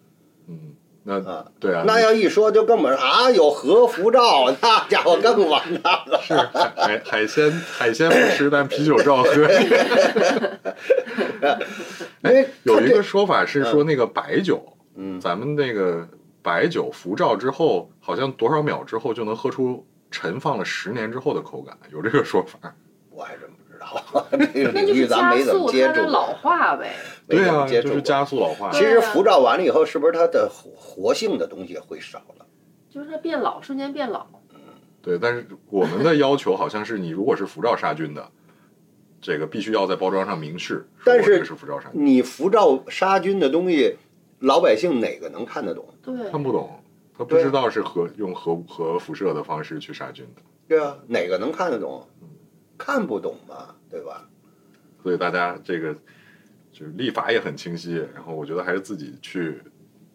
[0.48, 6.22] 嗯，那啊，对啊，那要一说就根本啊有核辐照，那家伙更完蛋了。
[6.22, 9.32] 是海海海鲜海鲜不吃，但啤酒照喝。
[12.24, 14.64] 因为它这有一个说法是说，那个白酒，
[14.96, 16.08] 嗯咱们那个
[16.44, 22.60] 白酒辐照之后，好像多少秒之后就能喝出陈放了十年之后的口感，有这个说法。
[23.10, 26.94] 我还真不知道， 这个那就是领域咱加没怎么速接触老化呗。
[27.28, 27.68] 没对啊。
[27.68, 28.72] 就是加速老化。
[28.72, 32.46] 其实辐照完了以后，是不是它的活活性的东西会少了？
[32.90, 34.26] 就是它变老，瞬间变老。
[35.02, 38.30] 对，但是我们的要求好像是，你如果是辐照杀菌的，
[39.20, 43.98] 这个必须要在包装上明示，但是这个是辐照杀菌，你辐照杀菌的东西，
[44.42, 45.88] 老百姓哪个能看得懂？
[46.04, 46.84] 对，看不懂，
[47.18, 50.42] 他不知道是核用核核辐射的方式去杀菌的。
[50.68, 52.08] 对啊，哪个能看得懂？
[52.84, 54.28] 看不懂嘛，对吧？
[55.04, 55.94] 所以大家这个
[56.72, 59.62] 就是立法也很清晰，然后我觉得还是自己去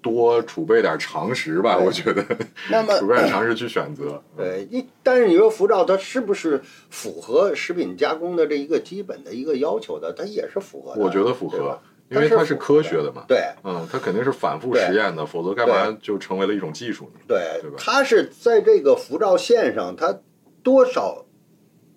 [0.03, 2.25] 多储备点常识吧，我觉得
[2.71, 4.21] 那么 储备点常识去选择。
[4.37, 10.13] 对，你但是你说辐照它是不是符合食品加工的这一个基本的一个要求的？
[10.13, 13.25] 它也是符合的，我觉得符合，因为它是科学的嘛。
[13.29, 17.21] 对嗯，它肯定是反复实验的，否则干嘛就成为了一种技术呢？
[17.29, 20.21] 对对吧它是在这个辐照线上，它
[20.63, 21.25] 多少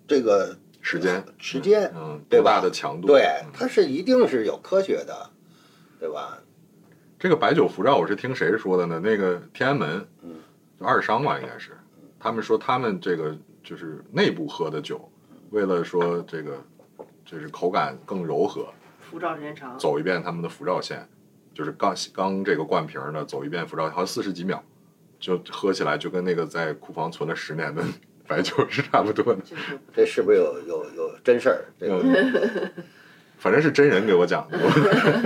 [0.08, 3.06] 这个时间，时间，嗯，对吧多大的强度？
[3.06, 5.30] 对嗯，它是一定是有科学的，
[5.98, 6.38] 对吧？
[7.18, 8.98] 这个白酒辐照我是听谁说的呢？
[8.98, 10.36] 那个天安门，嗯，
[10.78, 11.72] 就二商吧，应该是，
[12.18, 15.10] 他们说他们这个就是内部喝的酒，
[15.50, 16.64] 为了说这个
[17.26, 21.06] 就是口感更柔和，辐照时间长，走一遍他们的辐照线，
[21.52, 24.64] 就是刚刚这个灌瓶儿的走一遍辐照，好像四十几秒，
[25.18, 27.84] 就喝起来就跟那个在库房存了十年的
[28.30, 29.40] 白酒是差不多的。
[29.92, 31.64] 这是不是有有有真事儿？
[31.80, 32.70] 这个，嗯，
[33.38, 34.56] 反正是真人给我讲的。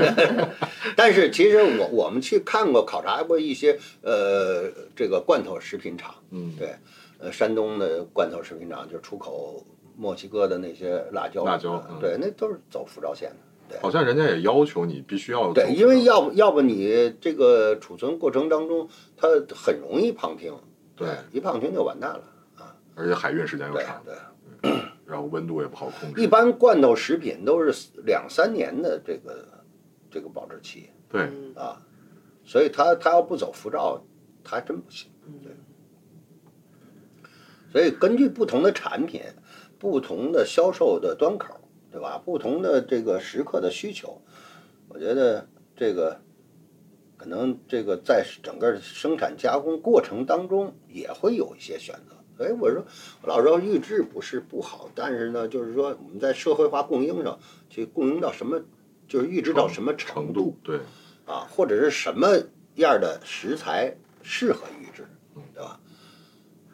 [0.96, 6.74] 但是其实我我们去看过考察过一些呃这个罐头食品厂，嗯，对，
[7.18, 9.62] 呃山东的罐头食品厂就是出口
[9.98, 13.28] 墨西哥的那些辣椒，辣椒对，那都是走辐照线
[13.68, 13.78] 的。
[13.82, 20.54] 好像人家也要求你必须要对，因为要不要不你这个储存过程当中，它很容易胖听，
[20.96, 22.22] 对，一胖听就完蛋了。
[22.94, 24.70] 而且海运时间又长，对，
[25.04, 26.22] 然后温度也不好控制。
[26.22, 29.46] 一般罐头食品都是两三年的这个
[30.10, 31.82] 这个保质期对，嗯啊，
[32.44, 34.04] 所以它它要不走辐照，
[34.42, 35.10] 它还真不行。
[35.42, 35.52] 对，
[37.72, 39.22] 所以根据不同的产品、
[39.78, 42.18] 不同的销售的端口，对吧？
[42.18, 44.20] 不同的这个食客的需求，
[44.88, 46.20] 我觉得这个
[47.16, 52.14] 可能这个在整个生产加工过程当中也会有一些选择。
[52.36, 52.84] 所以我说，
[53.22, 57.38] 我老说预制不是不好，但是呢，就是说我们在社会化供应上
[57.70, 58.60] 去供应到什么，
[59.06, 60.78] 就是预制到什么程程度对，
[61.26, 62.28] 啊，或者是什么
[62.76, 65.06] 样的食材适合预制，
[65.54, 65.78] 对吧？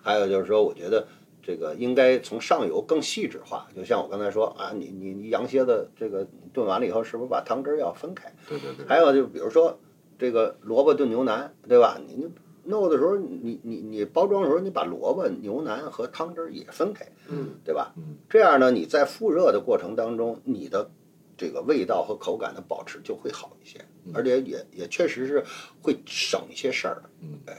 [0.02, 1.06] 还有就是说，我觉得
[1.42, 8.32] 这个应该从上游更细致化，就像我刚才说啊，你你你羊蝎子这个炖完了以后，是不是把汤汁要分开？
[8.48, 9.78] 对对对，还有就比如说
[10.18, 12.00] 这个萝卜炖牛腩，对吧？
[12.06, 12.30] 你
[12.70, 17.92] 弄的时候，你你你包装的时候，你把萝卜、牛腩和汤汁儿也分开，嗯，对吧？
[17.96, 20.90] 嗯，这样呢，你在复热的过程当中，你的
[21.36, 25.44] 这个味道和口感的保持就会好一些，而且也也确实是
[25.82, 27.54] 会省一些事儿，嗯，对，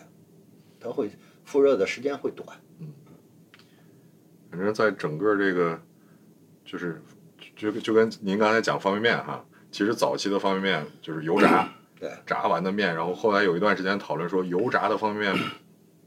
[0.80, 1.12] 它会
[1.44, 2.48] 复热的时间会短，
[2.80, 2.88] 嗯
[4.50, 5.80] 反正在整个这个
[6.66, 7.02] 就是
[7.56, 11.81] 就就跟您刚才讲方便面哈，其实早期的方便面就是油炸，对，
[12.26, 15.44] 炸完的面，然后后来有一段时间讨论说油炸的方便面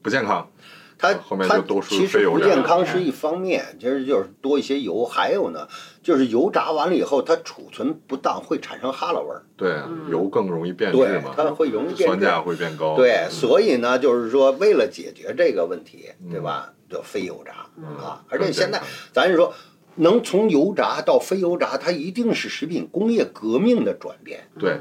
[0.02, 0.50] 不健康，
[0.98, 5.68] 它后面它就都是其实不非油炸健康是一方面，其实就是多一些油，还有呢，
[6.02, 16.72] 就是油炸完了以后，它储存不当会产生哈喇味儿，对，嗯油更容易变质对，嘛，它会容易变质酸价会变高，对，所以呢，就是说，为了解决这个问题，对吧？
[16.88, 18.80] 就非油炸嗯啊，而且现在
[19.10, 19.52] 咱是说，
[19.96, 24.48] 能从油炸到非油炸，它一定是食品工业革命的转变。
[24.60, 24.80] 对，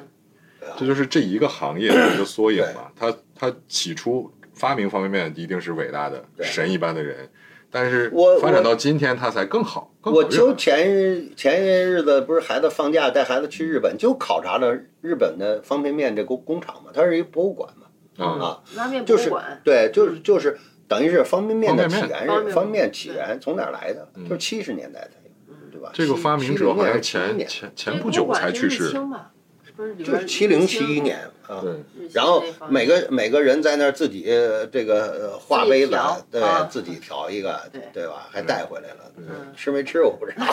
[0.77, 2.91] 这就是这一个行业的一个缩影嘛。
[2.95, 7.29] 他他起初发明方便面一定是伟大的神一般的人，
[7.71, 9.91] 但是我发展到今天，他才更好。
[10.01, 24.07] 更好我就前前些日子不是孩子放假带孩子去日本，就考察了日本的方便面这工工厂嘛，它是一博物馆嘛，啊，啊，拉面博就是物馆，对，就是就是等于是方便面的起源是方便面起源从哪儿来的？
[24.15, 25.89] 嗯就是七十年代才有，对吧？
[25.93, 29.31] 这个七发明者好像前前前不久才去世，清吧？
[29.75, 31.61] 是不是就是七零七一年啊。
[31.61, 31.73] 对，
[32.13, 35.97] 然后每个每个人在那儿自己呃这个呃画杯子，
[36.31, 38.27] 对啊，自己调一个，对对吧？
[38.31, 40.45] 还带回来了，吃没吃我不知道，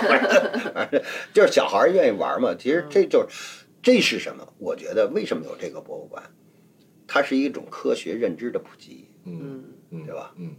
[0.75, 1.03] 反正
[1.33, 2.55] 就是小孩儿愿意玩嘛。
[2.59, 4.47] 其实这就是这是什么？
[4.59, 6.23] 我觉得为什么有这个博物馆？
[7.07, 10.33] 它是一种科学认知的普及，嗯嗯嗯，对吧？
[10.39, 10.55] 嗯，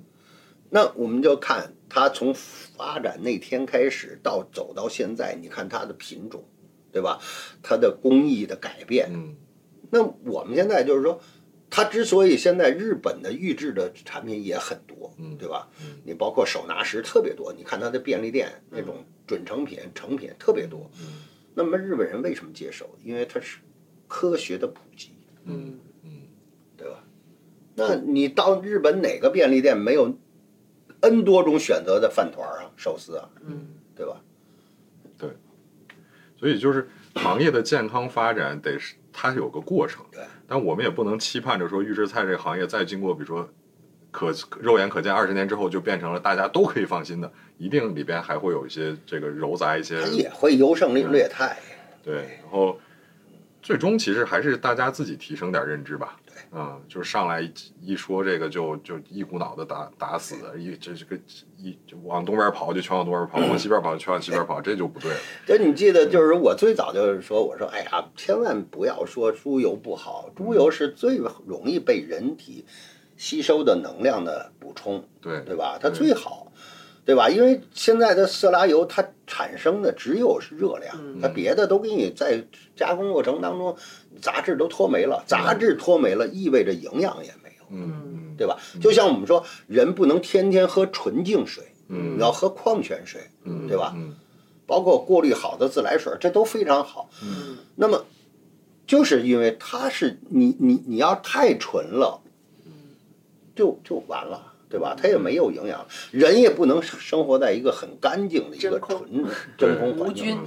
[0.69, 6.43] 那我们就看它从发展那天开始到走到现在，你看它的品种，
[6.91, 7.19] 对吧？
[7.63, 9.35] 它的工艺的改变，嗯
[9.89, 11.19] 那我们现在就是说，
[11.69, 15.67] 它之所以现在日本的预制的产品也很多，嗯对吧？
[15.81, 20.89] 嗯你包括手拿石特别多，你看它的便利店那种准成品、成品特别多。
[21.01, 21.07] 嗯
[21.53, 22.89] 那么日本人为什么接受？
[23.03, 23.57] 因为它是
[24.07, 25.09] 科学的普及，
[25.43, 26.09] 嗯嗯，
[26.77, 27.03] 对吧？
[27.75, 30.17] 那你到日本哪个便利店没有
[31.01, 34.23] N 多种选择的饭团啊、寿司啊，嗯对吧？
[36.41, 43.47] 所以就是行业的健康发展得是它有个过程，对，但我们也不能期盼着说预制菜这个行业再经过比如说
[44.09, 51.55] 可肉眼可见二十年之后就变成了大家都可以放心的，一定里边还会有一些这个糅杂一些它也会优胜劣劣汰，
[52.03, 52.79] 对，然后
[53.61, 56.17] 最终其实还是大家自己提升点认知吧，
[56.49, 61.17] 啊、就是上来一一说这个就就一股脑的打打死，一这这个
[61.57, 65.17] 一就往东边跑就全往东边跑，往西边跑就全往西边跑，这就不对了。
[65.45, 72.65] 就你记得，就是我最早就是说，我说，哎呀，千万不要说猪油不好，猪油是最容易被人体
[73.15, 75.77] 吸收的能量的补充，对对吧？
[75.79, 76.50] 它最好，
[77.11, 77.29] 对吧？
[77.29, 82.41] 因为现在的色拉油它产生的只有是热量，嗯它别的都给你在
[82.75, 83.75] 加工过程当中
[84.21, 88.57] 杂质都脱没了，杂质脱没了意味着营养也没有，嗯嗯对吧？
[88.81, 94.15] 就像我们说，人不能天天喝纯净水，嗯你要喝矿泉水，嗯，对吧嗯
[94.65, 97.09] 包括过滤好的自来水，这都非常好。
[97.21, 98.05] 嗯那么，
[98.87, 102.21] 就是因为它是你你你要太纯了，
[103.53, 104.95] 就就完了，对吧？
[104.97, 109.25] 它也没有营养，人也不能生活在一个很干净的一个纯
[109.57, 110.39] 真空环境。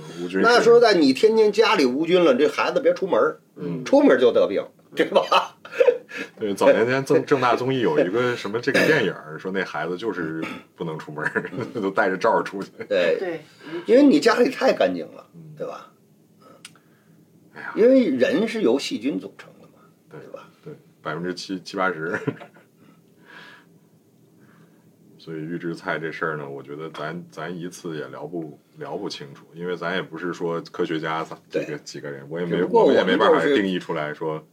[0.43, 4.65] 那是说实在，你天天家里无菌了，这孩子别出门儿，嗯出门就得病，
[4.97, 5.57] 对吧？
[6.39, 10.43] 对，早年间正正大综艺有一个什么这个电影，说那孩子就是
[10.75, 12.71] 不能出门儿，都带着罩儿出去。
[12.89, 13.41] 对，对，
[13.87, 15.27] 因为你家里太干净了，
[15.59, 15.91] 对吧？
[17.55, 20.49] 哎呀，因为人是由细菌组成的嘛，对对吧？
[20.65, 22.17] 对，百分之七七八十。
[25.25, 34.45] 所以预制菜这事儿呢，我觉得咱咱一次也聊不聊不清楚，因为咱也不是说科学家这个对几个人，我也没我们也没办法定义出来说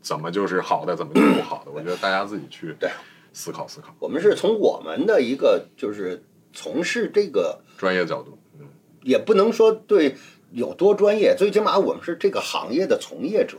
[0.00, 1.70] 怎么就是好的，怎么就是不好的。
[1.70, 2.88] 我觉得大家自己去对
[3.34, 6.22] 思考思考，我们是从我们的一个就是
[6.54, 8.66] 从事这个专业角度，嗯
[9.02, 10.16] 也不能说对
[10.50, 13.58] 有多专业，最起码我们是这个行业的从业者。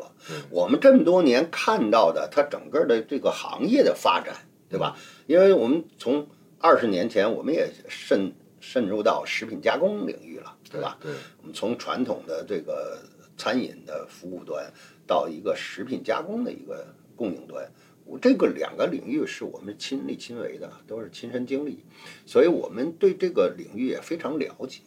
[0.50, 4.36] 我们这么多年看到的，它整个的这个行业的发展，
[4.72, 4.98] 对吧？
[5.28, 6.26] 因为我们从
[6.60, 10.98] 二十年前，我们也渗渗入到食品加工领域了，对吧？？
[11.02, 12.98] 对，我们从传统的这个
[13.38, 14.72] 餐饮的服务端
[15.06, 17.70] 到一个食品加工的一个供应端，
[18.06, 21.84] 我这个两个领域是我们亲力亲为的，都是亲身经历，
[22.26, 24.80] 所以我们对这个领域也非常了解。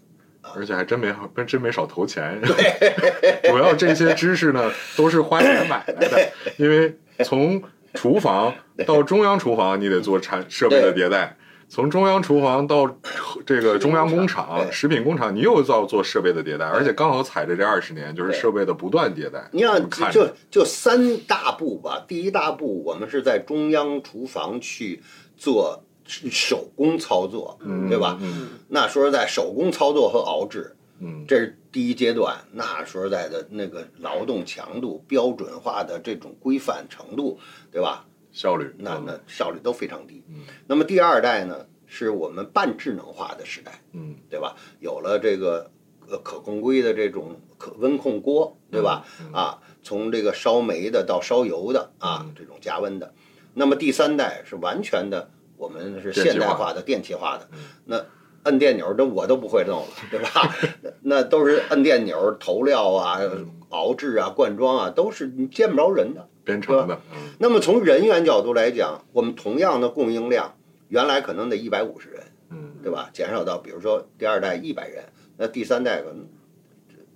[0.55, 2.38] 而且还真没真真没少投钱。
[3.49, 6.94] 主要这些知识呢，都是花钱买来的， 因为
[7.25, 7.62] 从
[7.98, 8.52] 厨房
[8.87, 11.37] 到中央厨房，你得做产设备的迭代。
[11.66, 12.88] 从中央厨房到
[13.46, 19.48] 这个中央工厂、食品工厂，你又要做设备的迭代，而且刚好踩着这二十年，就是设备的不断迭代。
[19.50, 25.02] 你要看就着就三大步吧，第一大步我们是在中央厨房去
[25.37, 28.18] 做手工操作，嗯对吧？
[28.20, 32.37] 嗯那说实在，手工操作和熬制，嗯这是第一阶段。
[32.52, 37.38] 那说实在的，那个劳动强度、标准化的这种规范程度，
[37.70, 38.07] 对吧？
[38.33, 40.22] 效率，那那效率都非常低。
[40.28, 44.57] 嗯那么第二代呢，是我们半智能化的时代，嗯对吧？
[44.80, 45.70] 有了这个
[46.09, 49.07] 呃可控硅的这种可温控锅，对吧？
[49.20, 53.14] 嗯啊，从这个烧煤的到烧油的啊嗯，这种加温的。
[53.54, 57.59] 那么第三代是完全的，我们是现代化的、电气化的嗯。
[57.85, 58.04] 那
[58.44, 60.54] 摁电钮这我都不会弄了，对吧？
[60.83, 66.28] 那 那都是摁电钮、投料啊、嗯熬制啊、灌装啊，都是你见不着人的。
[66.44, 70.54] 编程的，嗯那么从人员角度来讲，我们同样的供应量，
[70.88, 73.09] 原来可能得一百五十人，嗯对吧？
[73.14, 75.04] 减少到比如说第二代一百人，
[75.38, 76.28] 那第三代可能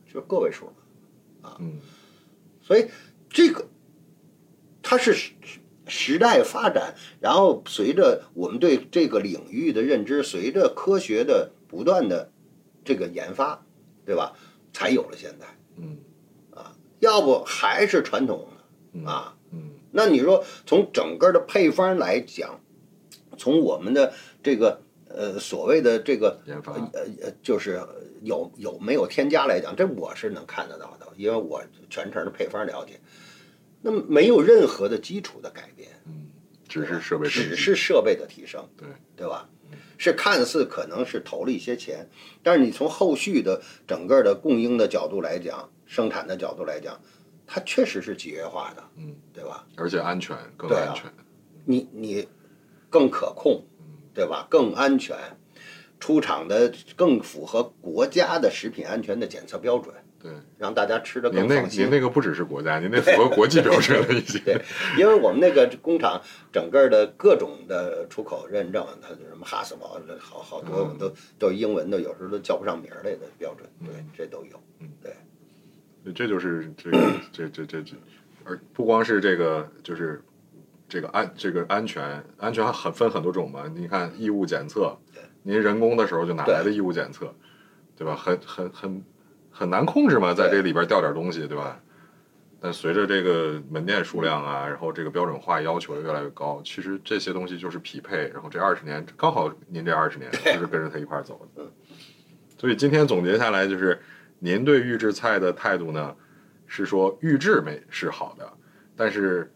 [0.06, 1.56] 就就个位数了。
[1.60, 1.78] 嗯
[2.62, 2.86] 所以
[3.28, 3.66] 这个
[4.82, 5.14] 它是
[5.88, 12.32] 时时代发展，然后随着我们对这个领域的认知，随着科学的不断的
[12.84, 13.64] 这个研发，
[14.04, 14.32] 对吧？
[14.72, 15.46] 才有了现在。
[15.76, 15.98] 嗯
[16.54, 18.48] 啊要不还是传统
[18.92, 19.36] 嗯的啊。
[19.52, 22.60] 嗯那你说从整个的配方来讲，
[23.36, 27.80] 从我们的这个呃所谓的这个研发呃呃就是
[28.22, 33.00] 有有没有添加来讲，这我是能看得到的，因为我全程的配方了解。
[33.80, 36.28] 那么没有任何的基础的改变，嗯，
[36.68, 38.88] 只是设备只是设备的提升，对。
[39.16, 39.48] 对吧？
[39.98, 42.08] 是看似可能是投了一些钱，
[42.42, 47.00] 但是你从后续的整个的供应的角度来讲，生产的角度来讲，
[47.46, 49.66] 它确实是集约化的，嗯，对吧？
[49.76, 51.12] 而且安全更安全，
[51.64, 52.28] 你你
[52.88, 53.64] 更可控，
[54.14, 54.46] 对吧？
[54.48, 55.16] 更安全，
[56.00, 60.32] 出厂的更符合国家的食品安全的检测标准，对。
[60.58, 61.88] 让大家吃的您那您更放心。
[61.90, 64.40] 那个不只是国家，您那符合国际标准了已经。
[64.44, 64.60] 对，
[64.98, 66.20] 因为我们那个工厂
[66.52, 74.60] 整个的各种的出口认证，它是什么哈斯堡，好好多嗯都都是英文的，有时候都叫不上名儿来的标准，对，这都有。
[75.02, 77.94] 对这就是这个这这这这，
[78.44, 80.22] 而不光是这个，就是
[80.88, 83.70] 这个安这个安全，安全很分很多种嘛。
[83.76, 84.96] 你看异物检测，
[85.48, 87.34] 您人工的时候就哪来的异物检测，
[87.96, 88.14] 对吧？
[88.14, 89.02] 很很很
[89.50, 91.80] 很难控制嘛，在这里边掉点东西，对吧？
[92.60, 98.28] 但随着这个门店数量啊，然后这个标准化要求越来越高，其实这些东西就是匹配。
[98.28, 101.62] 然后这二十年刚好您这二十年就是跟着他一块儿走的。
[102.58, 103.98] 所以今天总结下来就是，
[104.40, 106.14] 您对预制菜的态度呢，
[106.66, 108.52] 是说预制没是好的，
[108.94, 109.50] 但是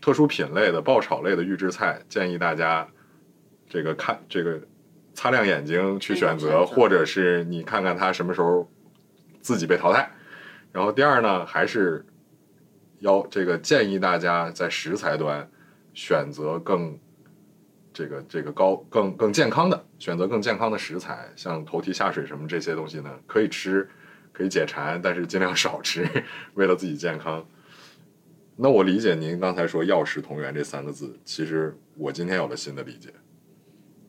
[0.00, 2.88] 特殊品类的爆炒类的预制菜，建议大家
[3.68, 4.58] 这个看这个
[5.14, 8.70] 擦亮眼睛去选择，或者是你看看他什么时候
[9.40, 10.10] 自己被淘汰。
[10.72, 12.04] 然后第二呢，还是
[12.98, 15.48] 要这个建议大家在食材端
[15.92, 16.98] 选择更
[17.92, 23.88] 这个这个高更更健康的，选择更健康的食材，像头蹄下水什么这些东西呢，可以吃，
[24.32, 26.04] 可以解馋，但是尽量少吃，
[26.54, 27.46] 为了自己健康。
[28.56, 33.10] 那我理解您刚才说“药食同源”这三个字，其实我今天有了新的理解，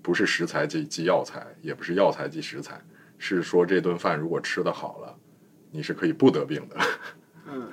[0.05, 2.79] 不是食材即即药材，也不是药材即食材，
[3.17, 5.17] 是说这顿饭如果吃的好了，
[5.71, 6.77] 你是可以不得病的。
[7.51, 7.71] 嗯，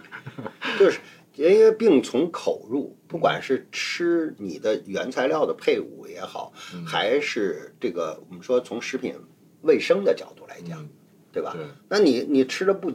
[0.78, 0.99] 就是
[1.35, 9.14] 因为病从口入，不管是吃你的原材料的配伍也好，嗯还是这个我们说从食品
[9.61, 10.89] 卫生的角度来讲，嗯
[11.33, 11.53] 对吧？
[11.55, 12.91] 对那你你吃的不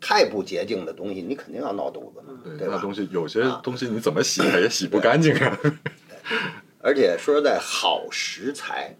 [0.00, 2.66] 太不洁净的东西，你肯定要闹肚子嘛，对？
[2.66, 5.58] 那东西有些啊东西你怎么洗它也洗不干净啊。
[6.80, 8.94] 而且说实在，好食材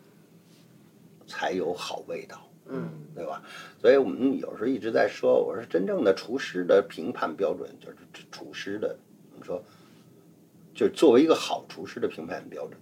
[1.26, 3.42] 才有好味道，嗯，对吧？
[3.80, 7.96] 所以我们有时候一直在说，我说真正的厨师的评判标准就是
[8.32, 8.98] 厨师的，
[9.32, 9.62] 我们说，
[10.74, 12.76] 就是作为一个好厨师的评判标准，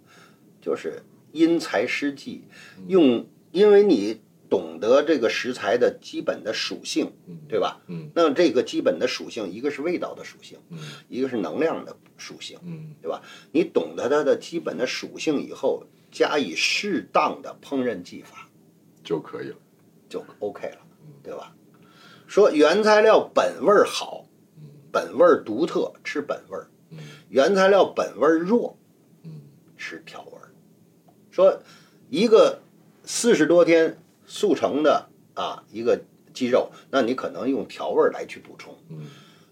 [0.61, 2.45] 就是因材施技，
[2.89, 7.81] 用，因为你懂得这个食材的基本的属性，嗯对吧？
[7.89, 10.79] 嗯那这个基本的属性，一个是味道的属性，嗯
[11.09, 12.59] 一个是能量的属性。
[12.63, 13.23] 嗯对吧？
[13.53, 18.49] 你懂得它的基本的属性以后，加以适当的烹饪技法，
[19.03, 19.57] 就可以了。
[20.09, 20.79] 就 OK 了，
[21.23, 21.55] 对吧？
[22.27, 24.27] 说原材料本味儿好，
[24.93, 26.57] 本味儿独特，吃本味
[27.29, 28.79] 原材料本味儿弱，
[29.25, 29.43] 嗯
[29.77, 30.51] 吃调味儿。
[31.31, 31.61] 说
[32.09, 32.61] 一个
[33.05, 36.03] 四十多天速成的啊一个
[36.35, 39.07] 鸡肉，那你可能用调味儿来去补充；嗯。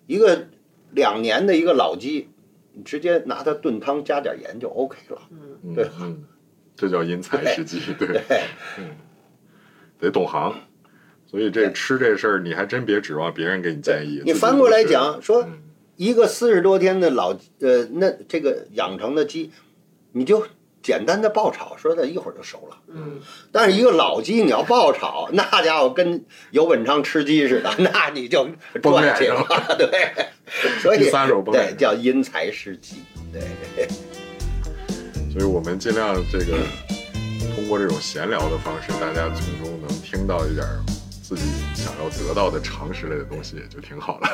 [0.06, 0.48] 一个
[0.90, 2.28] 两年的一个老鸡，
[2.72, 5.22] 你直接拿它炖汤加点盐就 OK 了。
[5.30, 5.74] 嗯。
[5.74, 6.24] 对嗯，
[6.76, 8.42] 这叫因材施技，对，对，
[9.98, 10.54] 得懂行。
[11.26, 14.22] 所以这吃这事儿，你还真别指望别人给你建议。
[14.24, 15.60] 你翻过来讲，说嗯。
[15.96, 19.52] 一个四十多天的老呃，那这个养成的鸡，
[20.10, 20.44] 你就
[20.84, 22.76] 简单的爆炒，说的一会儿就熟了。
[22.88, 23.18] 嗯，
[23.50, 28.46] 但是一个老鸡你要爆炒，那家伙跟尤本昌吃鸡似的，那你就
[28.82, 29.44] 崩赚去了。
[29.78, 29.88] 对，
[30.82, 31.10] 所以
[31.50, 32.96] 对叫因材施技。
[33.32, 33.88] 对，
[35.32, 36.58] 所以我们尽量这个
[37.56, 40.84] 通过这种闲聊的方式，大家从中能听到一点儿
[41.22, 41.42] 自己
[41.74, 44.28] 想要得到的常识类的东西，也就挺好了。